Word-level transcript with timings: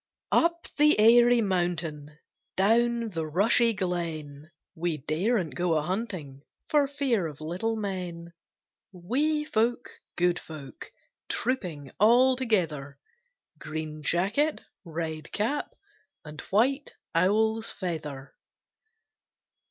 UP 0.31 0.67
the 0.79 0.97
airy 0.99 1.41
mountain, 1.41 2.17
Down 2.57 3.09
the 3.09 3.27
rushy 3.27 3.71
glen, 3.73 4.49
We 4.73 4.97
daren't 4.97 5.53
go 5.53 5.75
a 5.77 5.83
hunting 5.83 6.41
For 6.69 6.87
fear 6.87 7.27
of 7.27 7.39
little 7.39 7.75
men; 7.75 8.33
Wee 8.91 9.45
folk, 9.45 9.91
good 10.15 10.39
folk, 10.39 10.91
Trooping 11.29 11.91
all 11.99 12.35
together; 12.35 12.97
Green 13.59 14.01
jacket, 14.01 14.61
red 14.83 15.31
cap, 15.31 15.75
And 16.25 16.41
white 16.49 16.95
owl's 17.13 17.69
feather! 17.69 18.33